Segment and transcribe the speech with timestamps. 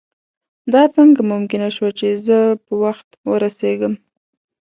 [0.73, 3.93] دا څنګه ممکنه شوه چې زه په وخت ورسېږم.